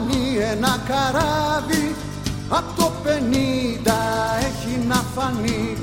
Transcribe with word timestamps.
Με 0.00 0.14
κατασπροπάνει 0.14 0.36
ένα 0.52 0.80
καράβι. 0.88 1.94
Απ' 2.48 2.76
το 2.76 2.92
πενήντα 3.02 4.00
έχει 4.38 4.86
να 4.88 5.02
φανεί. 5.14 5.76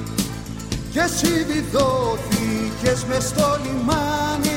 Και 0.91 1.00
εσύ 1.00 1.45
βιδώθηκες 1.47 3.04
μες 3.09 3.23
στο 3.23 3.59
λιμάνι 3.64 4.57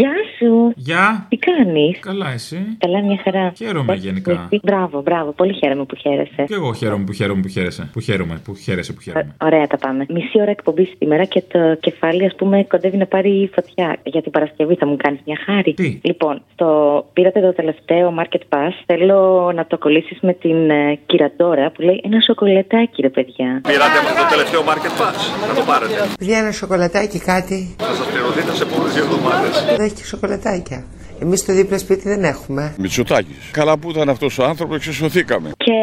Γεια 0.00 0.12
σου. 0.38 0.72
Γεια. 0.76 1.26
Τι 1.28 1.36
κάνεις; 1.36 1.98
Καλά, 2.00 2.28
εσύ; 2.32 2.58
Καλά, 2.78 3.02
μια 3.02 3.20
χαρά. 3.24 3.52
Χαίρομαι 3.56 3.92
Πώς 3.92 4.02
γενικά. 4.02 4.32
είσαι; 4.50 4.60
Μπράβο, 4.62 5.00
μπράβο. 5.02 5.32
Πολύ 5.32 5.52
χαίρομαι 5.52 5.84
που 5.84 5.96
χαίρεσαι. 5.96 6.42
Και 6.48 6.54
εγώ 6.54 6.72
χαίρομαι 6.72 7.04
που 7.04 7.12
χαίρομαι 7.12 7.40
που 7.42 7.48
χαίρεσαι. 7.48 7.90
Που 7.92 8.00
χαίρομαι, 8.00 8.40
που 8.44 8.54
χαίρεσαι, 8.54 8.92
που 8.92 9.00
χαίρομαι. 9.00 9.34
Ω- 9.42 9.46
Ωραία 9.46 9.66
τα 9.66 9.76
πάμε. 9.76 10.06
Μισή 10.08 10.40
ώρα 10.40 10.50
εκπομπής 10.50 10.88
σήμερα 10.98 11.24
και 11.24 11.42
το 11.52 11.58
κεφάλι, 11.80 12.24
ας 12.24 12.34
πούμε, 12.34 12.64
κοντεύει 12.64 12.96
να 12.96 13.06
πάρει 13.06 13.50
φωτιά. 13.54 13.96
Για 14.04 14.22
την 14.22 14.30
Παρασκευή 14.32 14.74
θα 14.74 14.86
μου 14.86 14.96
κάνεις 14.96 15.20
μια 15.24 15.38
χάρη. 15.46 15.74
Τι; 15.74 15.98
Λοιπόν, 16.02 16.42
στο... 16.52 16.66
πήρατε 17.12 17.40
το 17.40 17.52
τελευταίο 17.52 18.14
Market 18.18 18.42
Pass. 18.56 18.72
Θέλω 18.86 19.52
να 19.54 19.66
το 19.66 19.78
κολλήσεις 19.78 20.18
με 20.20 20.32
την 20.32 20.70
ε, 20.70 20.98
κυραντόρα 21.06 21.70
που 21.70 21.82
λέει 21.82 22.00
ένα 22.04 22.20
σοκολατάκι, 22.20 23.02
ρε 23.02 23.10
παιδιά. 23.10 23.60
Πήρατε 23.68 23.98
αυτό 24.02 24.22
το 24.22 24.28
τελευταίο 24.34 24.60
market 24.70 24.94
pass. 25.00 25.18
Να 25.48 25.54
το 25.54 25.62
πάρετε. 25.70 25.94
Παιδιά, 26.18 26.38
ένα 26.38 26.52
σοκολατάκι 26.52 27.18
κάτι. 27.18 27.74
Θα 27.78 27.84
σας 27.94 28.06
πληρωθεί 28.10 28.42
τα 28.48 28.52
επόμενε 28.52 28.65
δύο 28.96 29.04
εβδομάδες. 29.04 29.64
Δεν 29.76 29.80
έχει 29.84 29.94
και 29.94 30.04
σοκολατάκια. 30.04 30.84
Εμείς 31.22 31.40
στο 31.40 31.52
δίπλα 31.52 31.78
σπίτι 31.78 32.08
δεν 32.08 32.24
έχουμε. 32.24 32.74
Μητσοτάκης. 32.78 33.50
Καλά 33.50 33.78
που 33.78 33.90
ήταν 33.90 34.08
αυτός 34.08 34.38
ο 34.38 34.44
άνθρωπος, 34.44 34.76
εξισωθήκαμε. 34.76 35.50
Και 35.56 35.78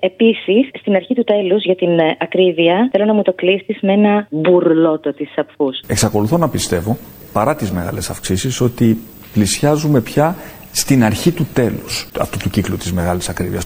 επίσης, 0.00 0.62
στην 0.80 0.94
αρχή 0.94 1.14
του 1.14 1.24
τέλους, 1.24 1.64
για 1.64 1.74
την 1.74 1.98
ε, 1.98 2.16
ακρίβεια, 2.20 2.88
θέλω 2.92 3.04
να 3.04 3.14
μου 3.14 3.22
το 3.22 3.32
κλείσει 3.32 3.78
με 3.80 3.92
ένα 3.92 4.26
μπουρλότο 4.30 5.12
της 5.14 5.28
σαφού. 5.34 5.66
Εξακολουθώ 5.86 6.36
να 6.36 6.48
πιστεύω, 6.48 6.98
παρά 7.32 7.56
τις 7.56 7.70
μεγάλες 7.70 8.10
αυξήσεις, 8.10 8.60
ότι 8.60 8.98
πλησιάζουμε 9.32 10.00
πια 10.00 10.36
στην 10.72 11.04
αρχή 11.04 11.30
του 11.30 11.46
τέλους 11.52 12.08
αυτού 12.18 12.38
του 12.38 12.50
κύκλου 12.50 12.76
της 12.76 12.92
μεγάλης 12.92 13.28
ακρίβειας. 13.28 13.64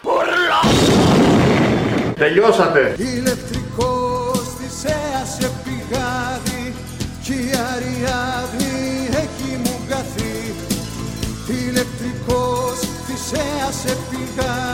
Τελειώσατε. 2.14 2.94
Σε 14.41 14.67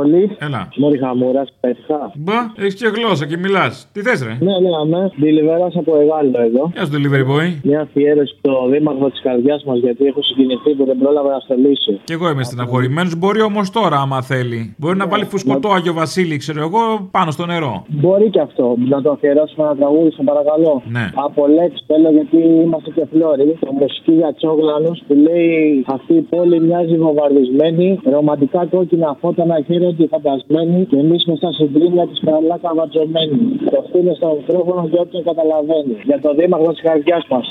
Τόλι. 0.00 0.36
Έλα. 0.38 0.68
Μόρι 0.76 0.98
χαμούρας, 0.98 1.48
πέτυχα. 1.60 2.12
Μπα, 2.14 2.38
έχεις 2.56 2.74
και 2.74 2.88
γλώσσα 2.96 3.26
και 3.26 3.36
μιλάς. 3.36 3.88
Τι 3.92 4.00
θες, 4.06 4.22
ρε; 4.26 4.34
Ναι, 4.46 4.54
ναι, 4.64 4.70
αμέ. 4.82 5.02
Delivery 5.22 5.70
από 5.82 5.92
Εγάλο 6.00 6.40
εδώ. 6.48 6.64
Γεια 6.74 6.84
σου, 6.84 6.92
delivery 6.96 7.26
boy. 7.32 7.48
Μια 7.62 7.80
αφιέρωση 7.80 8.34
στο 8.38 8.52
δήμαρχο 8.70 9.10
της 9.10 9.20
καρδιάς 9.22 9.64
μας 9.64 9.78
γιατί 9.78 10.04
έχω 10.04 10.22
συγκινηθεί 10.22 10.70
που 10.76 10.84
δεν 10.84 10.98
πρόλαβα 10.98 11.30
να 11.30 11.38
στελίσω. 11.38 11.92
Κι 12.04 12.12
εγώ 12.12 12.30
είμαι 12.30 12.44
στεναχωρημένος. 12.44 13.14
Μπορεί 13.16 13.40
όμως 13.42 13.70
τώρα, 13.70 13.96
άμα 14.04 14.22
θέλει. 14.22 14.74
Μπορεί 14.78 14.96
να 14.96 15.06
βάλει 15.06 15.24
φουσκωτό 15.24 15.68
Άγιο 15.68 15.92
Βασίλη, 15.92 16.36
ξέρω 16.36 16.60
εγώ, 16.60 17.08
πάνω 17.10 17.30
στο 17.30 17.46
νερό. 17.46 17.84
Μπορεί 17.88 18.30
και 18.30 18.40
αυτό. 18.40 18.74
Να 18.92 19.02
το 19.02 19.10
αφιερώσουμε 19.10 19.64
ένα 19.66 19.76
τραγούδι, 19.76 20.10
σε 20.12 20.22
παρακαλώ. 20.24 20.82
Ναι. 20.96 21.10
Από 21.26 21.46
λέξη 21.46 21.84
θέλω 21.86 22.10
γιατί 22.10 22.36
είμαστε 22.64 22.90
και 22.96 23.04
φλόροι. 23.12 23.56
Το 23.60 23.72
μουσική 23.80 24.12
για 24.12 24.34
τσόγλανους 24.36 24.98
που 25.06 25.14
λέει 25.14 25.84
Αυτή 25.86 26.14
η 26.14 26.20
πόλη 26.20 26.60
μοιάζει 26.60 26.96
βομβαρδισμένη. 26.96 28.00
Ρομαντικά 28.04 28.66
κόκκινα 28.70 29.16
φώτα 29.20 29.44
να 29.46 29.56
χαίρονται 29.90 30.06
φαντασμένοι. 30.14 30.84
Και 30.84 30.96
εμείς 30.96 31.24
με 31.24 31.34
στα 31.36 31.52
συντρίμια 31.52 32.06
της 32.06 32.20
καλά 32.24 32.58
καβατζωμένοι. 32.62 33.38
Το 33.70 33.98
είναι 33.98 34.14
στο 34.14 34.36
μικρόφωνο 34.38 34.88
για 34.90 35.00
όποιον 35.00 35.22
καταλαβαίνει. 35.24 35.94
Για 36.04 36.20
το 36.20 36.34
δήμαρχο 36.34 36.70
της 36.72 36.82
καρδιά 36.82 37.24
μας. 37.30 37.46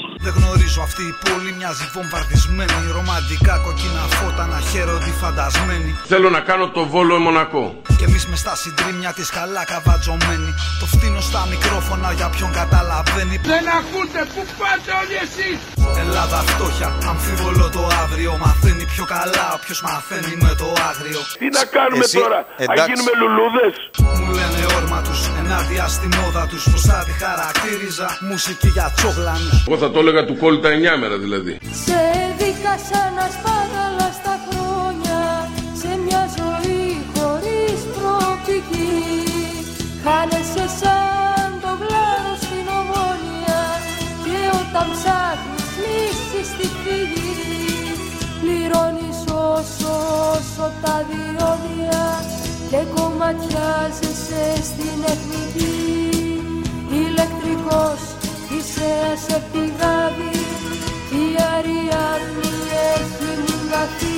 Δεν 0.79 0.88
γνωρίζω 0.88 1.03
αυτή 1.03 1.03
η 1.13 1.16
πόλη 1.25 1.51
μοιάζει 1.57 1.85
βομβαρδισμένη. 1.94 2.79
Ρομαντικά 2.97 3.56
κοκκίνα 3.66 4.03
φώτα 4.17 4.45
να 4.53 4.59
χαίρονται 4.69 5.12
φαντασμένοι. 5.22 5.91
Θέλω 6.12 6.29
να 6.38 6.41
κάνω 6.50 6.66
το 6.78 6.81
βόλο 6.94 7.16
μονακό. 7.28 7.63
Και 8.00 8.06
εμείς 8.09 8.23
μες 8.29 8.40
στα 8.40 8.56
συντρίμια 8.62 9.12
της 9.17 9.29
καλά 9.38 9.63
καβατζωμένοι. 9.72 10.51
Το 10.79 10.85
φτύνω 10.94 11.22
στα 11.29 11.41
μικρόφωνα 11.51 12.09
για 12.19 12.28
ποιον 12.35 12.51
καταλαβαίνει. 12.62 13.35
Δεν 13.53 13.66
ακούτε 13.79 14.22
που 14.34 14.41
πάτε 14.59 14.90
όλοι 15.01 15.17
εσείς. 15.25 15.57
Ελλάδα 16.03 16.40
φτώχεια, 16.51 16.90
αμφίβολο 17.11 17.66
το 17.75 17.84
αύριο. 18.03 18.31
Μαθαίνει 18.44 18.85
πιο 18.94 19.06
καλά 19.16 19.46
όποιος 19.57 19.79
μαθαίνει 19.88 20.34
με 20.46 20.51
το 20.61 20.67
άγριο. 20.90 21.22
Τι 21.40 21.47
να 21.57 21.63
κάνουμε 21.75 22.06
Εσύ, 22.07 22.17
τώρα, 22.22 22.40
εντάξει. 22.63 22.79
θα 22.79 22.85
γίνουμε 22.88 23.11
λουλούδες. 23.22 23.73
Μου 24.22 24.31
λένε 24.38 24.59
όρμα 24.90 25.02
τους, 25.02 25.28
ενάντια 25.40 25.88
στη 25.88 26.08
μόδα 26.18 26.48
τους. 26.48 26.64
Πώ 26.72 26.78
θα 26.78 27.04
τη 27.06 27.12
χαρακτήριζα, 27.12 28.08
μουσική 28.30 28.68
για 28.68 28.94
τσόγλανου. 28.96 29.64
Εγώ 29.68 29.78
θα 29.78 29.92
το 29.92 30.00
έλεγα 30.00 30.26
του 30.26 30.38
κόλλη 30.38 30.60
τα 30.60 30.70
εννιάμερα 30.70 31.18
δηλαδή. 31.18 31.58
Σε 31.86 32.00
δίχασα 32.38 33.02
να 33.18 33.26
σπάγαλα 33.36 34.10
στα 34.20 34.36
χρόνια 34.48 35.20
Σε 35.82 35.92
μια 36.06 36.24
ζωή 36.38 36.82
χωρίς 37.14 37.80
προοπτική 37.96 38.92
Χάνεσαι 40.04 40.66
σαν 40.80 40.99
Και 53.29 53.35
κομματιάζεσαι 53.35 54.63
στην 54.63 55.03
εθνική 55.13 56.00
Ηλεκτρικός 56.91 58.00
είσαι 58.57 59.16
σε 59.25 59.44
πηγάδι 59.51 60.35
η 61.12 61.25
Αριάδνη 61.56 62.51
έχει 62.95 63.29
μηνγαθεί 63.45 64.17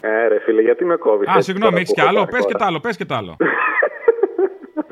Ε, 0.00 0.28
ρε 0.28 0.40
φίλε, 0.40 0.62
γιατί 0.62 0.84
με 0.84 0.96
κόβεις. 0.96 1.28
Α, 1.28 1.40
συγγνώμη, 1.40 1.76
έχεις 1.80 1.92
κι 1.92 2.00
άλλο; 2.00 2.24
Πες 2.24 2.46
και 2.46 2.54
τ' 2.54 2.62
άλλο, 2.62 2.80
πες 2.80 2.96
και 2.96 3.04
τ' 3.04 3.12
άλλο. 3.12 3.36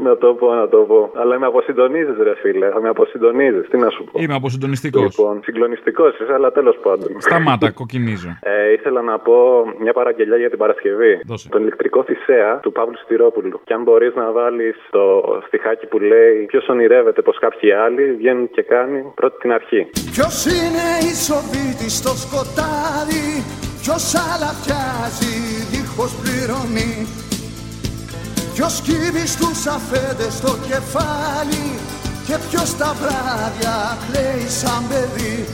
Να 0.04 0.16
το 0.16 0.28
πω, 0.34 0.54
να 0.54 0.68
το 0.68 0.78
πω. 0.78 1.10
Αλλά 1.14 1.38
με 1.38 1.46
αποσυντονίζεις, 1.46 2.16
ρε 2.22 2.34
φίλε. 2.42 2.68
Θα 2.68 2.80
με 2.80 2.88
αποσυντονίζεις. 2.88 3.68
Τι 3.70 3.76
να 3.76 3.90
σου 3.90 4.04
πω. 4.04 4.20
Είμαι 4.22 4.34
αποσυντονιστικός. 4.34 5.02
Λοιπόν, 5.02 5.40
συγκλονιστικός 5.44 6.18
είσαι, 6.20 6.32
αλλά 6.32 6.52
τέλος 6.52 6.76
πάντων. 6.82 7.08
Σταμάτα, 7.18 7.70
κοκκινίζω. 7.80 8.28
Ε, 8.40 8.72
ήθελα 8.72 9.02
να 9.02 9.18
πω 9.18 9.34
μια 9.80 9.92
παραγγελιά 9.92 10.36
για 10.36 10.50
την 10.50 10.58
Παρασκευή. 10.58 11.20
Δώσε. 11.26 11.48
Τον 11.48 11.60
ηλεκτρικό 11.60 12.02
Θησέα 12.02 12.58
του 12.62 12.72
Παύλου 12.72 12.98
Στυρόπουλου. 13.04 13.60
Και 13.64 13.74
αν 13.74 13.82
μπορείς 13.82 14.14
να 14.14 14.32
βάλεις 14.32 14.76
το 14.90 15.04
στιχάκι 15.46 15.86
που 15.86 15.98
λέει 15.98 16.44
Ποιος 16.46 16.68
ονειρεύεται 16.68 17.22
πως 17.22 17.38
κάποιοι 17.38 17.72
άλλοι 17.72 18.12
βγαίνουν 18.12 18.50
και 18.50 18.62
κάνει 18.62 19.12
πρώτη 19.14 19.38
την 19.38 19.52
αρχή. 19.52 19.90
Ποιος 20.12 20.46
είναι 20.46 20.86
η 21.10 21.12
σοβίτη 21.26 21.90
στο 21.90 22.12
σκοτάδι 22.24 23.28
Ποιος 23.82 24.04
αλαφιάζει 24.32 25.34
δίχως 25.70 26.12
πληρωμή 26.20 26.92
Ποιος 28.54 28.80
κύβει 28.80 29.26
στους 29.26 29.66
αφέντες 29.66 30.32
στο 30.34 30.58
κεφάλι 30.68 31.78
Και 32.26 32.36
ποιος 32.50 32.76
τα 32.76 32.94
βράδια 33.00 33.98
κλαίει 34.06 34.48
σαν 34.48 34.82
παιδί. 34.88 35.46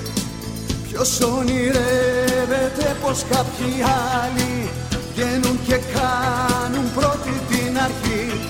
Ποιος 0.88 1.20
ονειρεύεται 1.20 2.96
πως 3.02 3.24
κάποιοι 3.30 3.74
άλλοι 4.22 4.70
Βγαίνουν 5.12 5.60
και 5.66 5.78
κάνουν 5.94 6.92
πρώτη 6.94 7.40
την 7.48 7.78
αρχή. 7.78 8.40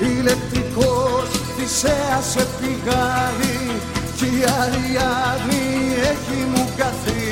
Ηλεκτρικός 0.00 1.28
θυσέας 1.56 2.24
σε 2.30 2.46
πηγάδι 2.58 3.80
Κι 4.16 4.24
η 4.24 4.44
Αριάδνη 4.60 5.66
έχει 6.10 6.38
μου 6.54 6.68
καθεί 6.76 7.27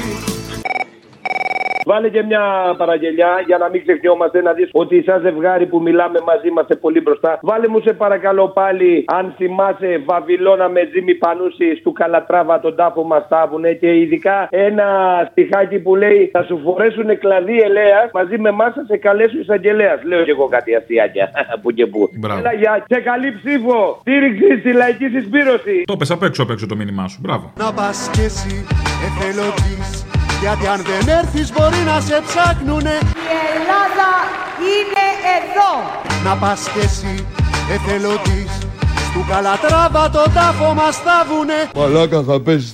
Βάλε 1.89 2.09
και 2.09 2.23
μια 2.23 2.43
παραγγελιά 2.77 3.33
για 3.47 3.59
να 3.59 3.69
μην 3.69 3.81
ξεχνιόμαστε 3.83 4.43
να 4.43 4.53
δεις 4.53 4.69
ότι 4.73 5.03
σαν 5.03 5.21
ζευγάρι 5.21 5.67
που 5.67 5.81
μιλάμε 5.81 6.19
μαζί 6.27 6.49
είμαστε 6.49 6.75
πολύ 6.75 7.01
μπροστά. 7.01 7.39
Βάλε 7.43 7.69
μου 7.69 7.81
σε 7.81 7.93
παρακαλώ 7.93 8.49
πάλι 8.49 9.05
αν 9.07 9.35
θυμάσαι 9.37 10.03
Βαβυλώνα 10.05 10.69
με 10.69 10.85
Τζίμι 10.87 11.15
Πανούσης 11.15 11.83
του 11.83 11.93
Καλατράβα 11.93 12.61
τον 12.61 12.77
τάφο 12.77 13.03
μας 13.05 13.25
στάβουνε 13.25 13.73
και 13.73 13.99
ειδικά 14.01 14.49
ένα 14.51 14.87
στιχάκι 15.31 15.79
που 15.79 15.97
λέει 15.97 16.29
θα 16.33 16.43
σου 16.43 16.61
φορέσουν 16.65 17.19
κλαδί 17.19 17.59
ελέας 17.61 18.11
μαζί 18.13 18.39
με 18.39 18.49
εμάς 18.49 18.73
θα 18.75 18.85
σε 18.87 18.97
καλέσουν 18.97 19.41
εισαγγελέας. 19.41 20.03
Λέω 20.03 20.25
και 20.25 20.31
εγώ 20.31 20.47
κάτι 20.49 20.75
αστιάκια 20.75 21.31
που 21.63 21.71
και 21.71 21.87
που. 21.87 22.11
Μπράβο. 22.19 22.39
Έλα 22.39 22.53
για 22.53 22.85
σε 22.89 23.01
καλή 23.01 23.33
ψήφο, 23.43 23.97
στήριξη 24.01 24.59
στη 24.61 24.73
λαϊκή 24.73 25.09
συσπήρωση. 25.09 25.83
Το 25.85 25.97
πες 25.97 26.11
απ' 26.11 26.23
έξω 26.23 26.43
απ' 26.43 26.51
έξω 26.51 26.67
το 26.67 26.77
μήνυμά 26.77 27.09
σου. 27.09 27.19
Μπράβο. 27.23 27.53
Να 27.59 27.73
πας 27.73 28.11
κι 28.13 28.21
εσύ 28.21 28.67
εθελοντής 29.07 30.16
Γιατί 30.41 30.67
αν 30.67 30.83
δεν 30.91 31.15
έρθεις 31.19 31.53
μπορεί 31.53 31.81
να 31.87 32.01
σε 32.01 32.23
ψάχνουνε. 32.27 32.99
Η 33.33 33.37
Ελλάδα 33.55 34.11
είναι 34.73 35.07
εδώ. 35.39 35.73
Να 36.25 36.37
πας 36.37 36.61
κι 36.73 36.79
εσύ 36.79 37.27
εθελοντής 37.75 38.53
Στου 39.11 39.25
Καλατράβα 39.29 40.11
τον 40.11 40.33
τάφο 40.35 40.75
μας 40.75 40.97
θάβουνε. 40.97 41.71
Μαλάκα 41.77 42.23
θα 42.23 42.41
παίζει. 42.41 42.73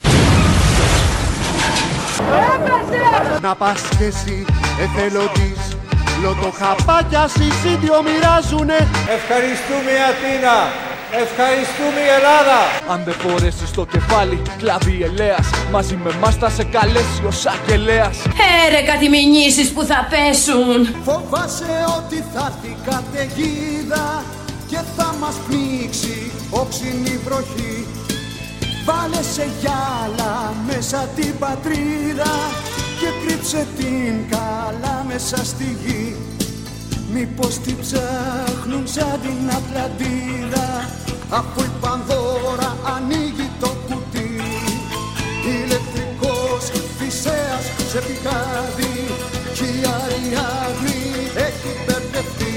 Να 3.42 3.54
πας 3.54 3.80
κι 3.96 4.04
εσύ 4.04 4.46
εθελοντής 4.80 5.76
Λοτοχαπάκια 6.22 7.28
συσίδιο 7.28 8.02
μοιράζουνε. 8.02 8.88
Ευχαριστούμε 9.18 9.92
Αθήνα 10.10 10.90
Ευχαριστούμε 11.20 12.00
η 12.08 12.10
Ελλάδα. 12.18 12.58
Αν 12.88 13.02
δεν 13.04 13.14
φορέσεις 13.14 13.70
το 13.70 13.86
κεφάλι 13.86 14.42
κλαδί 14.58 15.02
ελέας. 15.02 15.50
Μαζί 15.70 15.96
με 15.96 16.10
μας 16.20 16.34
θα 16.36 16.50
σε 16.50 16.64
καλέσει 16.64 17.24
ο 17.26 17.30
Σακελέας 17.30 18.16
Έρε 18.66 18.82
κάτι 18.82 19.08
μηνύσεις 19.08 19.72
που 19.72 19.82
θα 19.82 20.08
πέσουν. 20.10 20.78
Φοβάσαι 21.04 21.84
ότι 21.98 22.24
θα 22.34 22.52
έρθει 22.52 22.76
καταιγίδα 22.84 24.24
Και 24.68 24.78
θα 24.96 25.14
μας 25.20 25.36
πνίξει 25.46 26.32
όξινη 26.50 27.20
βροχή. 27.24 27.86
Βάλε 28.84 29.22
σε 29.34 29.46
γυάλα 29.60 30.54
μέσα 30.66 31.08
την 31.16 31.38
πατρίδα 31.38 32.32
Και 33.00 33.08
κρύψε 33.26 33.66
την 33.78 34.14
καλά 34.30 35.04
μέσα 35.08 35.36
στη 35.44 35.76
γη 35.84 36.31
Μήπως 37.14 37.58
την 37.58 37.76
ψάχνουν 37.82 38.86
σαν 38.94 39.20
την 39.24 39.40
Ατλαντίδα 39.58 40.68
Αφού 41.38 41.60
η 41.70 41.72
Πανδώρα 41.82 42.70
ανοίγει 42.94 43.48
το 43.62 43.70
κουτί 43.86 44.30
Ηλεκτρικός 45.56 46.62
φυσέας 46.98 47.64
σε 47.90 47.98
πηγάδι 48.06 48.94
Κι 49.56 49.68
η 49.78 49.80
Αριάδνη 49.96 51.00
έχει 51.46 51.70
μπερδευτεί 51.84 52.50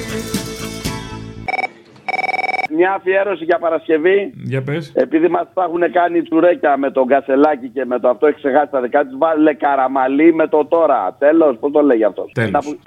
Μια 2.78 2.94
αφιέρωση 2.94 3.44
για 3.44 3.60
Παρασκευή. 3.60 4.34
Για 4.36 4.64
πες. 4.64 4.92
Επειδή 4.96 5.28
μας 5.28 5.48
τα 5.54 5.64
έχουν 5.64 5.92
κάνει 5.92 6.22
τσουρέκια 6.22 6.78
με 6.78 6.92
τον 6.92 7.08
Κασελάκη 7.08 7.70
και 7.70 7.86
με 7.86 8.00
το 8.00 8.10
αυτό 8.10 8.28
έχεις 8.28 8.42
ξεχάσει 8.42 8.72
τα 8.72 8.82
δικά 8.82 9.06
της, 9.06 9.18
βάλε 9.18 9.54
καραμαλί 9.54 10.34
με 10.34 10.48
το 10.48 10.66
τώρα. 10.66 11.16
Τέλος, 11.20 11.58
πώς 11.60 11.72
το 11.72 11.82
λέγει 11.82 12.04
αυτός; 12.04 12.32
Τέλος. 12.34 12.78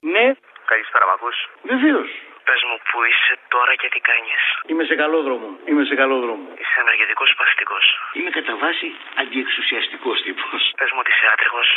Ναι, 0.00 0.26
Καλησπέρα, 0.70 1.06
μ' 1.06 1.14
ακούς; 1.16 1.38
βεβαίως. 1.72 2.10
Πες 2.46 2.60
μου, 2.68 2.76
πού 2.88 2.98
είσαι 3.08 3.34
τώρα 3.54 3.74
και 3.80 3.88
τι 3.92 4.00
κάνεις; 4.08 4.42
Είμαι 4.70 4.84
σε 4.90 4.94
καλό 5.02 5.18
δρόμο. 5.26 5.48
Είμαι 5.68 5.84
σε 5.90 5.94
καλό 6.02 6.16
δρόμο. 6.24 6.44
Είσαι 6.60 6.80
ενεργητικό 6.90 7.24
ή 7.32 7.34
παθητικό. 7.40 7.78
Είμαι 8.16 8.30
κατά 8.38 8.54
βάση 8.62 8.88
αντιεξουσιαστικός 9.22 10.16
τύπος. 10.26 10.60
Πες 10.78 10.90
μου 10.92 11.00
ότι 11.02 11.10
είσαι 11.14 11.26
άτριχος. 11.34 11.68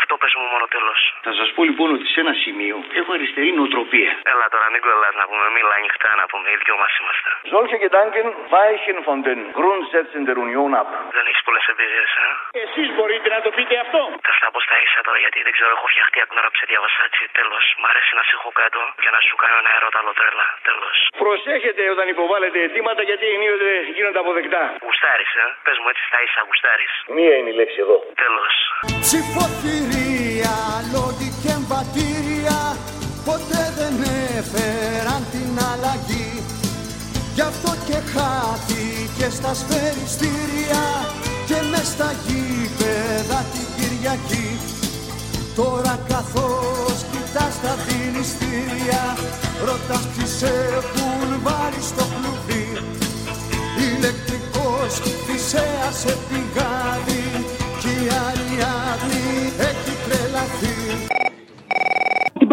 Αυτό 0.00 0.14
πες 0.20 0.32
μου 0.38 0.46
μόνο 0.54 0.66
τέλος. 0.74 1.00
Θα 1.26 1.32
σας 1.38 1.48
πω 1.54 1.60
λοιπόν 1.68 1.88
ότι 1.96 2.06
σε 2.14 2.18
ένα 2.24 2.34
σημείο 2.44 2.76
έχω 3.00 3.10
αριστερή 3.16 3.50
νοοτροπία. 3.58 4.12
Έλα 4.32 4.46
τώρα, 4.54 4.66
μην 4.72 4.80
κολλάς 4.84 5.14
να 5.20 5.24
πούμε. 5.30 5.44
Μίλα 5.54 5.74
ανοιχτά 5.80 6.10
να 6.20 6.24
πούμε. 6.30 6.46
Οι 6.52 6.56
δυο 6.64 6.76
μας 6.82 6.92
είμαστε. 6.98 7.28
Solche 7.54 7.76
Gedanken 7.84 8.26
weichen 8.54 8.98
von 9.08 9.18
den 9.28 9.40
Grundsätzen 9.58 10.20
der 10.28 10.36
Union 10.46 10.70
ab. 10.80 10.88
Δεν 11.16 11.24
έχεις 11.30 11.42
πολλές 11.48 11.64
εμπειρίες, 11.72 12.10
ε; 12.24 12.26
Εσείς 12.64 12.88
μπορείτε 12.94 13.28
να 13.36 13.40
το 13.44 13.50
πείτε 13.56 13.74
αυτό. 13.84 14.00
Θα 14.26 14.32
στα 14.38 14.48
πω 14.52 14.58
στα 14.66 14.76
ίσα 14.84 15.00
τώρα 15.06 15.18
γιατί 15.24 15.38
δεν 15.46 15.52
ξέρω. 15.56 15.70
Έχω 15.78 15.86
φτιαχτεί 15.92 16.18
από 16.22 16.28
την 16.32 16.38
ώρα 16.40 16.48
που 16.50 16.58
σε 16.62 16.66
διάβασα 16.70 17.00
έτσι. 17.08 17.22
Τέλος. 17.38 17.64
Μ' 17.80 17.86
αρέσει 17.90 18.12
να 18.18 18.22
σε 18.28 18.32
έχω 18.38 18.50
κάτω 18.60 18.80
και 19.02 19.10
να 19.14 19.20
σου 19.26 19.34
κάνω 19.42 19.56
ένα 19.62 19.70
ερώτα 19.78 20.00
τρέλα. 20.18 20.46
Τέλος. 20.68 20.96
Προσέχετε 21.22 21.82
όταν 21.94 22.06
υποβάλλετε 22.14 22.58
αιτήματα 22.64 23.02
γιατί 23.10 23.26
ενίοτε 23.36 23.70
γίνονται 23.96 24.20
αποδεκτά. 24.24 24.62
Γουστάρι, 24.84 25.26
ε; 25.42 25.46
Πες 25.64 25.76
μου 25.80 25.88
έτσι 25.92 26.04
στα 26.08 26.18
ίσα, 26.26 26.40
γουστάρι. 26.48 26.86
Μία 27.16 27.34
είναι 27.38 27.50
η 27.54 27.56
λέξη 27.60 27.78
εδώ. 27.84 27.96
Τέλος. 28.24 28.54
Ψηφοθυρία, 29.06 30.56
λόγοι 30.94 31.28
και 31.42 31.50
εμβατήρια 31.58 32.58
Ποτέ 33.28 33.62
δεν 33.78 33.94
έφεραν 34.38 35.22
την 35.32 35.52
αλλαγή 35.70 36.32
Γι' 37.36 37.46
αυτό 37.50 37.70
και 37.86 37.98
χάθηκε 38.12 39.26
στα 39.38 39.52
σφαιριστήρια 39.60 40.84
Και 41.48 41.58
μες 41.70 41.86
στα 41.94 42.10
γήπεδα 42.24 43.38
την 43.52 43.66
Κυριακή 43.76 44.48
Τώρα 45.58 45.94
καθώς 46.12 46.98
κοιτάς 47.10 47.54
τα 47.62 47.72
δηληστήρια 47.84 49.02
Ρωτάς 49.66 50.04
ποιοι 50.12 50.26
σε 50.38 50.52
έχουν 50.78 51.28
βάλει 51.46 51.82
στο 51.90 52.04
κλουβί; 52.14 52.67
Ηλεκτρικός 54.88 55.22
φυσέας 55.26 55.98
σε 55.98 56.18
πηγάδι 56.28 57.44
Κι 57.80 57.88
η 57.88 58.08
Αριάδνη 58.26 59.52
έχει 59.58 59.96
τρελαθεί. 60.04 60.76
Την 60.90 61.07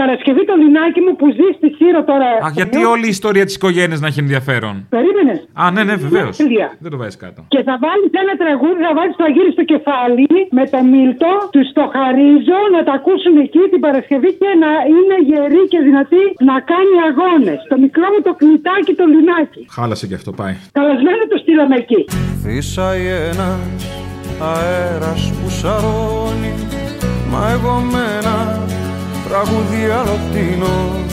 Παρασκευή 0.05 0.43
το 0.51 0.55
λινάκι 0.61 0.99
μου 1.05 1.13
που 1.19 1.27
ζει 1.37 1.47
στη 1.57 1.67
Σύρο 1.77 2.01
τώρα. 2.11 2.29
Αχ, 2.47 2.51
γιατί 2.59 2.79
όλη 2.93 3.05
η 3.11 3.13
ιστορία 3.17 3.45
της 3.47 3.55
οικογένειας 3.59 3.99
να 4.03 4.07
έχει 4.11 4.19
ενδιαφέρον; 4.25 4.75
Περίμενες; 4.95 5.39
Α, 5.61 5.63
ναι, 5.75 5.81
ναι, 5.87 5.95
βεβαίως. 6.05 6.33
Τέλεια. 6.43 6.67
Δεν 6.83 6.89
το 6.93 6.97
βάζεις 7.01 7.17
κάτω. 7.23 7.39
Και 7.53 7.61
θα 7.67 7.75
βάλεις 7.83 8.11
ένα 8.23 8.33
τραγούδι, 8.43 8.79
θα 8.87 8.93
βάλεις 8.97 9.15
το 9.19 9.23
αγύρι 9.29 9.51
στο 9.57 9.63
κεφάλι 9.71 10.25
με 10.57 10.63
το 10.73 10.79
Μίλτο, 10.91 11.31
τους 11.55 11.67
το 11.77 11.83
χαρίζω 11.95 12.59
να 12.75 12.81
τα 12.87 12.93
ακούσουν 12.99 13.35
εκεί 13.45 13.63
την 13.73 13.81
Παρασκευή 13.85 14.31
και 14.41 14.51
να 14.63 14.71
είναι 14.95 15.17
γεροί 15.29 15.63
και 15.71 15.79
δυνατοί 15.87 16.23
να 16.49 16.55
κάνει 16.71 16.95
αγώνες. 17.09 17.59
Το 17.71 17.77
μικρό 17.85 18.07
μου 18.13 18.21
το 18.27 18.33
κλειτάκι 18.39 18.93
το 18.99 19.05
λινάκι. 19.13 19.61
Χάλασε 19.75 20.05
και 20.09 20.17
αυτό, 20.19 20.31
πάει. 20.41 20.55
Καλεσμένο 20.79 21.23
το 21.31 21.37
στείλαμε 21.43 21.75
εκεί. 21.83 21.99
Φύσαει 22.43 23.05
ένα 23.31 23.49
αέρας 24.53 25.21
που 25.35 25.47
σαρώνει 25.59 26.51
Μα 27.31 27.51
εγώ 27.51 27.75
με 27.91 28.05
ένα 29.25 29.43
τραγούδι 29.43 29.89
αλωτίνο. 29.89 31.03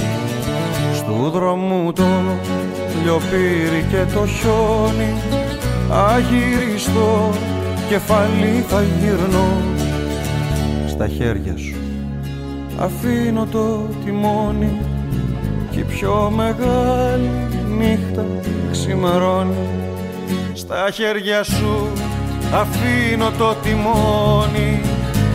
Στου 0.95 1.31
δρόμου 1.31 1.93
το 1.93 2.07
λιοπύρι 3.03 3.85
και 3.91 4.13
το 4.15 4.27
χιόνι 4.27 5.15
Αγυριστό 5.91 7.31
κεφάλι 7.89 8.65
θα 8.69 8.83
γυρνώ. 8.83 9.49
Στα 10.89 11.09
χέρια 11.09 11.57
σου 11.57 11.77
αφήνω 12.79 13.47
το 13.47 13.89
τιμόνι 14.05 14.81
Κι 15.71 15.79
η 15.79 15.83
πιο 15.83 16.33
μεγάλη 16.37 17.31
νύχτα 17.79 18.25
ξημερώνει. 18.71 19.69
Στα 20.55 20.91
χέρια 20.93 21.43
σου 21.43 21.89
αφήνω 22.55 23.31
το 23.39 23.55
τιμόνι 23.63 24.81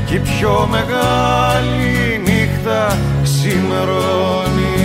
Κι 0.06 0.16
η 0.16 0.20
πιο 0.20 0.68
μεγάλη 0.72 2.07
νύχτα 2.68 2.88
ξημερώνει 3.24 4.76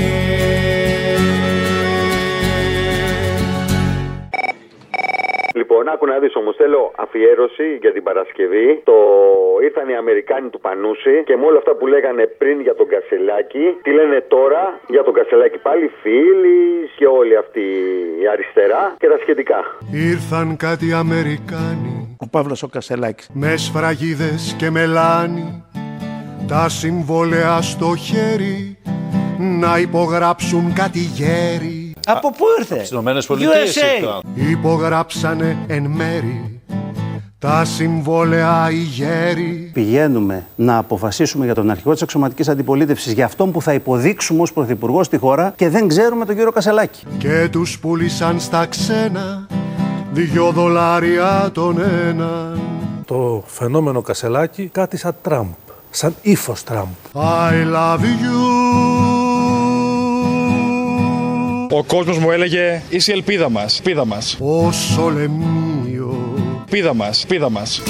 Λοιπόν, 5.54 5.88
άκου 5.88 6.06
να 6.06 6.18
δεις 6.18 6.34
όμως. 6.36 6.56
Θέλω 6.56 6.92
αφιέρωση 6.96 7.66
για 7.80 7.92
την 7.92 8.02
Παρασκευή. 8.02 8.80
Το 8.84 8.96
ήρθαν 9.62 9.88
οι 9.88 9.96
Αμερικάνοι 9.96 10.48
του 10.48 10.60
Πανούση 10.60 11.22
και 11.24 11.36
με 11.36 11.44
όλα 11.46 11.58
αυτά 11.58 11.74
που 11.74 11.86
λέγανε 11.86 12.24
πριν 12.26 12.60
για 12.60 12.74
τον 12.74 12.86
Κασελάκη, 12.92 13.66
τι 13.82 13.90
λένε 13.92 14.20
τώρα 14.28 14.80
για 14.88 15.02
τον 15.02 15.14
Κασελάκη 15.14 15.58
πάλι, 15.58 15.90
φίλοι 16.02 16.60
και 16.96 17.06
όλη 17.06 17.36
αυτή 17.36 17.64
η 18.22 18.28
αριστερά 18.32 18.94
και 18.98 19.08
τα 19.08 19.18
σχετικά. 19.20 19.58
Ήρθαν 20.10 20.56
κάτι 20.56 20.92
Αμερικάνοι 20.92 22.16
Ο 22.24 22.28
Παύλος 22.28 22.62
ο 22.62 22.68
Κασελάκης. 22.68 23.30
με 23.32 23.56
σφραγίδες 23.56 24.56
και 24.58 24.70
μελάνι 24.70 25.64
τα 26.52 26.68
συμβόλαια 26.68 27.62
στο 27.62 27.96
χέρι 27.96 28.76
να 29.38 29.78
υπογράψουν 29.78 30.72
κάτι 30.72 30.98
γέρι. 30.98 31.94
Από 32.06 32.30
πού 32.30 32.44
ήρθε; 32.58 32.74
Στις 32.74 32.90
Ηνωμένες 32.90 33.26
Πολιτείες 33.26 33.76
ήρθαν. 33.76 34.22
Υπογράψανε 34.34 35.56
εν 35.66 35.82
μέρη 35.82 36.60
τα 37.38 37.64
συμβόλαια 37.64 38.70
οι 38.70 38.76
γέροι. 38.76 39.70
Πηγαίνουμε 39.72 40.46
να 40.56 40.76
αποφασίσουμε 40.76 41.44
για 41.44 41.54
τον 41.54 41.70
αρχηγό 41.70 41.92
της 41.92 42.02
αξιωματική 42.02 42.50
αντιπολίτευσης 42.50 43.12
για 43.12 43.24
αυτόν 43.24 43.52
που 43.52 43.62
θα 43.62 43.72
υποδείξουμε 43.72 44.42
ως 44.42 44.52
πρωθυπουργός 44.52 45.06
στη 45.06 45.16
χώρα 45.16 45.52
και 45.56 45.68
δεν 45.68 45.88
ξέρουμε 45.88 46.24
τον 46.24 46.34
κύριο 46.34 46.52
Κασελάκη. 46.52 47.04
Και 47.18 47.48
τους 47.52 47.78
πούλησαν 47.78 48.40
στα 48.40 48.66
ξένα 48.66 49.46
δυο 50.12 50.50
δολάρια 50.50 51.50
τον 51.52 51.80
ένα. 51.80 52.52
Το 53.06 53.42
φαινόμενο 53.46 54.02
Κασελάκη 54.02 54.68
κάτι 54.72 54.96
σαν 54.96 55.14
Τραμπ. 55.22 55.46
Σαν 55.94 56.14
ύφος 56.22 56.62
Τραμπ. 56.62 56.88
I 57.14 57.52
love 57.74 58.00
you. 58.00 58.40
Ο 61.70 61.84
κόσμος 61.84 62.18
μου 62.18 62.30
έλεγε 62.30 62.82
είσαι 62.88 63.12
η 63.12 63.14
ελπίδα 63.14 63.48
μας, 63.50 63.78
ελπίδα 63.78 64.04
μας. 64.04 64.36
Όσο 64.40 65.08
λεμίο. 65.08 66.34
Ελπίδα 66.58 66.94
μας, 66.94 67.22
ελπίδα 67.22 67.50
μας. 67.50 67.82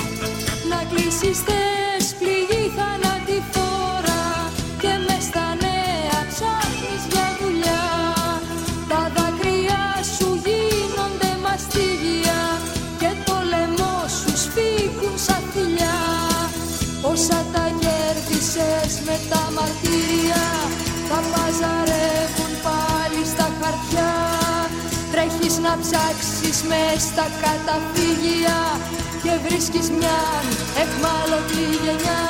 Να 25.67 25.73
ψάξεις 25.83 26.59
μες 26.71 27.01
στα 27.11 27.27
καταφύγια 27.45 28.59
Και 29.25 29.33
βρίσκεις 29.47 29.87
μια 29.99 30.19
εχμάλωτη 30.83 31.63
γενιά 31.85 32.21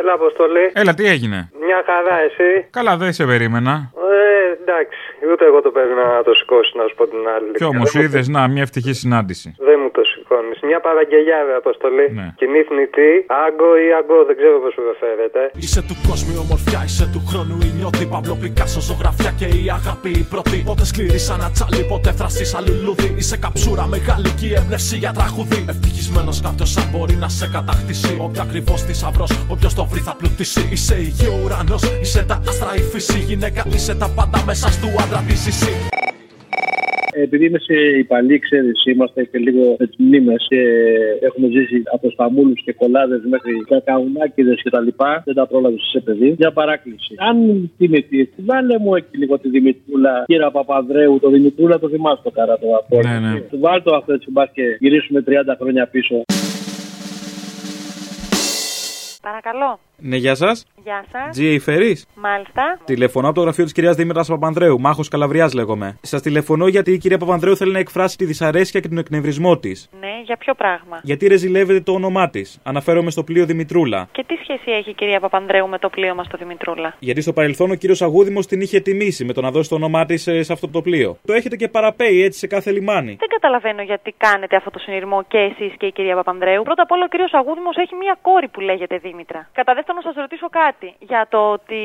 Έλα, 0.00 0.12
Αποστολή. 0.12 0.70
Έλα, 0.72 0.94
τι 0.94 1.04
έγινε; 1.06 1.50
Μια 1.66 1.82
χαρά, 1.86 2.16
εσύ. 2.20 2.66
Καλά, 2.70 2.96
δεν 2.96 3.12
σε 3.12 3.24
περίμενα. 3.26 3.92
Ε, 3.96 4.62
εντάξει. 4.62 4.98
Ούτε 5.32 5.44
εγώ 5.44 5.60
το 5.62 5.70
περίμενα 5.70 6.12
να 6.14 6.22
το 6.22 6.34
σηκώσει, 6.34 6.70
να 6.78 6.84
σου 6.88 6.94
πω 6.94 7.06
την 7.06 7.18
άλλη. 7.36 7.50
Κι 7.56 7.64
όμως 7.64 7.90
Δεν 7.92 8.00
μου- 8.02 8.08
είδες, 8.08 8.28
να, 8.28 8.48
μια 8.48 8.62
ευτυχή 8.62 8.92
συνάντηση. 8.92 9.54
Δεν 9.58 9.73
μου 10.42 10.50
το 10.50 10.54
σηκώνει. 10.54 10.54
Μια 10.70 10.80
παραγγελιά, 10.86 11.38
ρε 11.48 11.54
Αποστολή. 11.62 12.06
Ναι. 12.18 12.26
Κοινή 12.40 12.60
θνητή, 12.68 13.10
άγκο 13.44 13.70
ή 13.84 13.86
άγκο, 13.98 14.18
δεν 14.28 14.36
ξέρω 14.38 14.56
πώς 14.64 14.74
προφέρεται. 14.80 15.42
Είσαι 15.62 15.80
του 15.88 15.96
κόσμου 16.08 16.32
η 16.36 16.38
ομορφιά, 16.44 16.80
είσαι 16.88 17.06
του 17.12 17.20
χρόνου 17.28 17.56
η 17.68 17.70
νιώτη. 17.78 18.04
Παύλο 18.12 18.34
Πικάσο, 18.42 18.80
ζωγραφιά 18.88 19.30
και 19.40 19.48
η 19.58 19.64
αγάπη 19.78 20.10
η 20.22 20.24
πρώτη. 20.32 20.56
Πότε 20.68 20.84
σκληρή 20.90 21.20
σαν 21.26 21.36
ένα 21.40 21.48
τσάλι, 21.54 21.82
ποτέ 21.92 22.10
θραστή 22.18 22.44
σαν 22.52 22.62
λουλούδι. 22.68 23.08
Είσαι 23.20 23.36
καψούρα 23.44 23.84
μεγάλη 23.94 24.30
και 24.38 24.46
η 24.50 24.54
έμπνευση 24.60 24.96
για 25.02 25.12
τραγουδί. 25.18 25.60
Ευτυχισμένος 25.72 26.36
κάποιος 26.46 26.70
αν 26.80 26.86
μπορεί 26.92 27.16
να 27.24 27.28
σε 27.38 27.46
κατακτήσει. 27.54 28.12
Όποιο 28.26 28.40
ακριβώς 28.46 28.80
θησαυρό, 28.86 29.26
όποιος 29.54 29.72
το 29.78 29.84
βρει 29.90 30.00
θα 30.08 30.14
πλουτίσει. 30.18 30.62
Είσαι 30.74 30.96
η 31.06 31.08
γη, 31.16 31.26
ο 31.34 31.36
ουρανός, 31.42 31.82
είσαι 32.02 32.22
τα 32.30 32.36
άστρα, 32.48 32.70
η 32.80 32.82
φύση. 32.90 33.18
Γυναίκα, 33.18 33.62
είσαι 33.74 33.94
τα 34.02 34.08
πάντα 34.16 34.38
μέσα 34.48 34.68
του 34.80 34.88
άντρα 35.02 35.20
της 35.28 35.38
ζησή. 35.44 35.74
Επειδή 37.22 37.44
είμαι 37.46 37.58
σε 37.58 37.74
υπαλλή, 37.74 38.38
ξέρεις, 38.38 38.84
είμαστε 38.84 39.24
και 39.24 39.38
λίγο 39.38 39.76
με 39.78 39.86
τι 39.86 40.02
μνήμες 40.02 40.46
και 40.48 40.62
έχουμε 41.20 41.48
ζήσει 41.48 41.82
από 41.92 42.10
σταμούλου 42.10 42.52
και 42.52 42.72
κολλάδες 42.72 43.20
μέχρι 43.24 43.52
κακαουνάκιδες 43.68 44.62
κτλ. 44.62 44.88
Δεν 45.24 45.34
τα 45.34 45.46
πρόλαβες 45.46 45.88
σε 45.92 46.00
παιδί. 46.00 46.34
Για 46.38 46.52
παράκληση. 46.52 47.14
Αν 47.18 47.70
θυμηθεί, 47.76 48.30
βάλε 48.36 48.78
μου 48.78 48.94
εκεί 48.94 49.16
λίγο 49.16 49.38
τη 49.38 49.48
Δημητρούλα, 49.48 50.24
κύρα 50.26 50.50
Παπανδρέου, 50.50 51.18
το 51.20 51.30
Δημητρούλα 51.30 51.78
το 51.78 51.88
θυμάσαι 51.88 52.22
το 52.22 52.30
καρά 52.30 52.58
το 52.58 52.66
απόλυτο. 52.76 53.08
Ναι, 53.08 53.18
ναι. 53.18 53.40
Του 53.40 53.58
βάλ 53.60 53.82
το 53.82 53.96
αυτό 53.96 54.12
έτσι 54.12 54.30
μπας 54.30 54.50
και 54.52 54.76
γυρίσουμε 54.80 55.24
30 55.26 55.30
χρόνια 55.60 55.86
πίσω. 55.86 56.22
Παρακαλώ. 59.22 59.78
Ναι, 59.96 60.16
γεια 60.16 60.34
σας. 60.34 60.66
Γεια 60.84 61.04
σας. 61.12 61.38
GA 61.38 61.58
Ferris. 61.66 62.02
Μάλιστα. 62.14 62.78
Τηλεφωνώ 62.84 63.26
από 63.26 63.36
το 63.36 63.42
γραφείο 63.42 63.64
της 63.64 63.72
κυρίας 63.72 63.96
Δήμητρας 63.96 64.28
Παπανδρέου. 64.28 64.80
Μάχος 64.80 65.08
Καλαβριάς 65.08 65.52
λέγομαι. 65.54 65.98
Σας 66.00 66.22
τηλεφωνώ 66.22 66.66
γιατί 66.66 66.92
η 66.92 66.98
κυρία 66.98 67.18
Παπανδρέου 67.18 67.56
θέλει 67.56 67.72
να 67.72 67.78
εκφράσει 67.78 68.16
τη 68.16 68.24
δυσαρέσκεια 68.24 68.80
και 68.80 68.88
τον 68.88 68.98
εκνευρισμό 68.98 69.58
της. 69.58 69.88
Ναι, 70.00 70.20
για 70.24 70.36
ποιο 70.36 70.54
πράγμα; 70.54 71.00
Γιατί 71.02 71.26
ρεζιλεύεται 71.26 71.80
το 71.80 71.92
όνομά 71.92 72.30
της. 72.30 72.60
Αναφέρομαι 72.62 73.10
στο 73.10 73.22
πλοίο 73.24 73.44
Δημητρούλα. 73.46 74.08
Και 74.12 74.24
τι 74.26 74.34
σχέση 74.42 74.70
έχει 74.70 74.90
η 74.90 74.94
κυρία 74.94 75.20
Παπανδρέου 75.20 75.68
με 75.68 75.78
το 75.78 75.88
πλοίο 75.88 76.14
μας 76.14 76.26
στο 76.26 76.36
Δημητρούλα; 76.38 76.94
Γιατί 76.98 77.20
στο 77.20 77.32
παρελθόν 77.32 77.70
ο 77.70 77.74
κύριος 77.74 78.02
Αγούδημος 78.02 78.46
την 78.46 78.60
είχε 78.60 78.80
τιμήσει 78.80 79.24
με 79.24 79.32
το 79.32 79.40
να 79.40 79.50
δώσει 79.50 79.68
το 79.68 79.74
όνομά 79.74 80.04
της 80.04 80.22
σε 80.22 80.52
αυτό 80.52 80.68
το 80.68 80.82
πλοίο. 80.82 81.16
Το 81.24 81.32
έχετε 81.32 81.56
και 81.56 81.68
παραπέει 81.68 82.22
έτσι 82.22 82.38
σε 82.38 82.46
κάθε 82.46 82.70
λιμάνι. 82.70 83.16
Δεν 83.18 83.28
καταλαβαίνω 83.28 83.82
γιατί 83.82 84.14
κάνετε 84.16 84.56
αυτό 84.56 84.70
το 84.70 84.78
συνειρμό 84.78 85.24
και 85.28 85.38
εσείς 85.38 85.72
και 85.78 85.86
η 85.86 85.92
κυρία 85.92 86.14
Παπανδρέου. 86.14 86.62
Πρώτα 86.62 86.82
απ' 86.82 86.90
όλα 86.90 87.04
ο 87.04 87.08
κύριος 87.08 87.32
Αγούδημος 87.32 87.76
έχει 87.76 87.94
μία 87.94 88.18
κόρη 88.22 88.48
που 88.48 88.60
λέγεται 88.60 88.96
Δήμητρα. 88.96 89.48
Κατά 89.52 89.74
δεύτερον, 89.86 90.00
να 90.04 90.06
σας 90.10 90.16
ρωτήσω 90.24 90.48
κάτι. 90.62 90.88
Για 91.10 91.22
το 91.34 91.40
ότι 91.56 91.82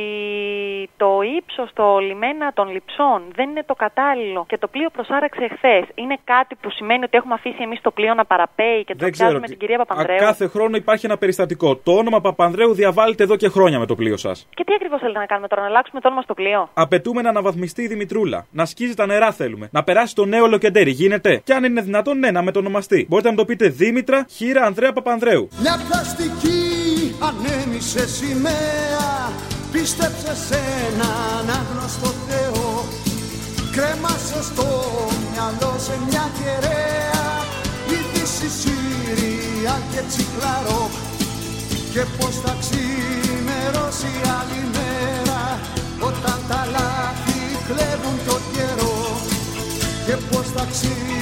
το 0.98 1.10
ύψος 1.38 1.70
στο 1.70 1.86
λιμένα 2.08 2.46
των 2.54 2.66
λειψών 2.76 3.20
δεν 3.38 3.50
είναι 3.50 3.64
το 3.72 3.76
κατάλληλο 3.86 4.46
και 4.50 4.58
το 4.58 4.68
πλοίο 4.68 4.90
προσάραξε 4.90 5.44
εχθέ. 5.50 5.78
Είναι 5.96 6.18
κάτι 6.24 6.54
που 6.62 6.70
σημαίνει 6.78 7.04
ότι 7.04 7.18
έχουμε 7.18 7.34
αφήσει 7.34 7.62
εμείς 7.68 7.80
το 7.82 7.92
πλοίο 7.92 8.14
να 8.14 8.26
παραπέει 8.26 8.84
και 8.88 8.94
Δεν 8.98 8.98
τροπιάζουμε 8.98 9.46
τι- 9.46 9.50
την 9.54 9.60
κυρία 9.60 9.76
Α, 9.76 9.86
Παπανδρέου; 9.86 10.18
Κάθε 10.18 10.48
χρόνο 10.48 10.76
υπάρχει 10.84 11.06
ένα 11.06 11.18
περιστατικό. 11.18 11.70
Το 11.76 11.92
όνομα 12.02 12.22
Παπανδρέου 12.22 12.74
διαβάλλεται 12.74 13.24
εδώ 13.24 13.36
και 13.36 13.50
χρόνια 13.50 13.80
με 13.80 13.86
το 13.86 13.96
πλοίο 13.96 14.18
σας. 14.18 14.48
Και 14.58 14.64
τι 14.64 14.74
ακριβώς 14.74 15.00
θέλετε 15.00 15.20
να 15.20 15.26
κάνουμε 15.26 15.48
τώρα, 15.48 15.62
να 15.62 15.68
αλλάξουμε 15.68 16.00
το 16.02 16.08
όνομα 16.08 16.22
στο 16.22 16.34
πλοίο; 16.34 16.70
Απαιτούμε 16.74 17.22
να 17.22 17.30
αναβαθμιστεί 17.30 17.82
η 17.82 17.88
Δημητρούλα. 17.88 18.46
Να 18.52 18.66
σκίζει 18.66 18.94
τα 18.94 19.06
νερά 19.06 19.32
θέλουμε. 19.32 19.70
Να 19.72 19.84
περάσει 19.84 20.16
το 20.16 20.26
νέο 20.26 20.46
Λοκεντέρι. 20.48 20.92
Γίνεται. 20.92 21.42
Και 21.44 21.54
αν 21.54 21.64
είναι 21.64 21.82
δυνατόν, 21.82 22.20
ναι, 22.20 22.32
να 22.32 22.42
μετονομαστεί. 22.42 23.06
Μπορείτε 23.10 23.28
να 23.28 23.34
μου 23.34 23.40
το 23.40 23.46
πείτε 23.46 23.68
Δήμητρα 23.68 24.26
Χείρα 24.30 24.64
Ανδρέα 24.66 24.94
Παπανδρέου. 24.94 25.48
Μια 25.62 25.76
πλαστική 25.88 26.89
ανέμισε 27.20 28.08
σημαία 28.08 29.32
Πίστεψε 29.72 30.34
σε 30.48 30.60
έναν 30.88 31.56
άγνωστο 31.60 32.14
Θεό. 32.28 32.86
Κρέμασε 33.72 34.40
στο 34.50 34.68
μυαλό 35.32 35.74
σε 35.86 35.96
μια 36.08 36.26
κεραία 36.38 37.28
Είδηση 37.92 38.50
Συρία 38.60 39.82
και 39.92 40.02
τσικλαρό. 40.10 40.90
Και 41.94 42.04
πως 42.18 42.34
θα 42.44 42.54
ξημερώσει 42.64 44.12
άλλη 44.38 44.62
μέρα 44.76 45.60
Όταν 46.00 46.40
τα 46.50 46.68
λάθη 46.72 47.40
κλέβουν 47.68 48.18
το 48.28 48.38
καιρό. 48.54 48.98
Και 50.06 50.16
πως 50.30 50.46
θα 50.56 50.68
ξημερώσει 50.72 51.19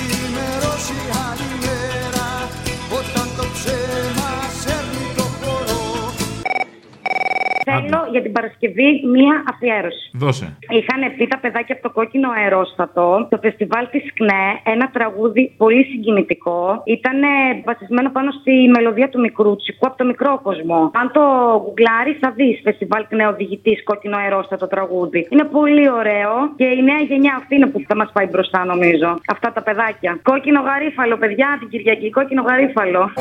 Θέλω 7.89 8.07
για 8.11 8.21
την 8.21 8.31
Παρασκευή 8.31 8.89
μία 9.15 9.43
αφιέρωση. 9.51 10.09
Δώσε. 10.13 10.57
Είχαν 10.77 11.01
πει 11.17 11.27
τα 11.27 11.37
παιδάκια 11.37 11.75
από 11.75 11.83
το 11.87 11.91
κόκκινο 11.97 12.29
αερόστατο, 12.39 13.27
το 13.29 13.37
φεστιβάλ 13.41 13.85
της 13.91 14.13
ΚΝΕ, 14.13 14.45
ένα 14.63 14.89
τραγούδι 14.89 15.53
πολύ 15.57 15.83
συγκινητικό. 15.83 16.81
Ήταν 16.85 17.19
βασισμένο 17.65 18.09
πάνω 18.11 18.31
στη 18.39 18.53
μελωδία 18.75 19.09
του 19.09 19.19
Μικρούτσικου 19.19 19.85
από 19.87 19.97
το 19.97 20.05
μικρό 20.05 20.39
κόσμο. 20.43 20.91
Αν 21.01 21.11
το 21.11 21.23
γκουγκλάρεις, 21.63 22.17
θα 22.19 22.31
δεις 22.31 22.59
φεστιβάλ 22.63 23.05
ΚΝΕ 23.09 23.27
οδηγητής 23.27 23.83
κόκκινο 23.83 24.17
αερόστατο 24.17 24.67
τραγούδι. 24.67 25.27
Είναι 25.29 25.43
πολύ 25.43 25.89
ωραίο 25.89 26.31
και 26.55 26.65
η 26.65 26.81
νέα 26.83 27.01
γενιά 27.09 27.33
αυτή 27.37 27.55
είναι 27.55 27.67
που 27.67 27.83
θα 27.87 27.95
μας 27.95 28.09
πάει 28.13 28.25
μπροστά, 28.25 28.65
νομίζω. 28.65 29.19
Αυτά 29.27 29.51
τα 29.51 29.61
παιδάκια. 29.61 30.19
Κόκκινο 30.23 30.61
γαρίφαλο, 30.61 31.17
παιδιά, 31.17 31.47
την 31.59 31.69
Κυριακή, 31.69 32.09
κόκκινο 32.09 32.41
γαρίφαλο. 32.41 33.11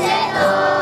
Μέσα 0.00 0.79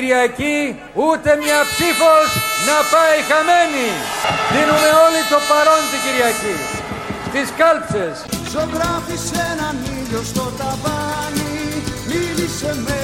Κυριακή 0.00 0.60
ούτε 1.06 1.30
μια 1.42 1.60
ψήφος 1.70 2.28
να 2.68 2.76
πάει 2.92 3.18
χαμένη. 3.28 3.88
Δίνουμε 4.52 4.90
όλοι 5.04 5.22
το 5.32 5.38
παρόν 5.48 5.82
την 5.90 6.00
Κυριακή. 6.04 6.56
Στις 7.28 7.48
κάλψες. 7.58 8.16
Ζωγράφισε 8.52 9.38
έναν 9.52 9.76
ήλιο 9.96 10.22
στο 10.30 10.44
ταβάνι 10.60 11.58
Μίλησε 12.08 12.72
με 12.86 13.02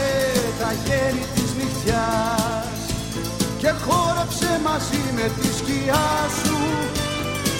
τα 0.60 0.70
γέννη 0.84 1.24
της 1.34 1.50
νυχτιάς 1.58 2.78
Και 3.60 3.70
χόρεψε 3.84 4.50
μαζί 4.68 5.02
με 5.16 5.26
τη 5.36 5.48
σκιά 5.58 6.08
σου 6.40 6.58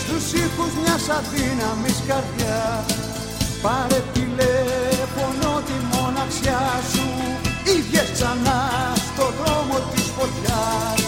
Στους 0.02 0.26
ήχους 0.44 0.72
μιας 0.80 1.04
αδύναμης 1.18 1.98
καρδιάς 2.08 2.88
Πάρε 3.64 4.00
τηλέφωνο 4.16 5.50
τη 5.66 5.76
μοναξιά 5.92 6.64
σου 6.92 7.06
Ίδιες 7.76 8.08
ξανά 8.14 8.95
στο 9.16 9.32
δρόμο 9.40 9.76
της 9.92 10.04
φωτιάς. 10.16 11.00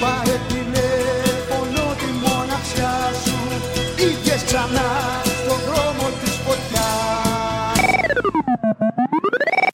Πάρε 0.00 0.36
τηλέφωνο 0.48 1.82
τη 2.00 2.08
μοναξιά 2.24 2.96
σου 3.24 3.38
Ίδιες 4.08 4.42
ξανά 4.44 4.88
στο 5.40 5.54
δρόμο 5.66 6.06
της 6.20 6.34
φωτιάς 6.44 7.24